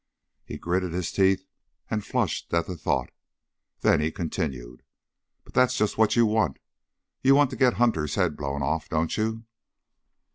[0.43, 1.45] He gritted his teeth
[1.87, 3.11] and flushed at the thought.
[3.81, 4.81] Then he continued.
[5.43, 6.57] "But that's just what you want.
[7.21, 9.43] You want to get Hunter's head blown off, don't you?"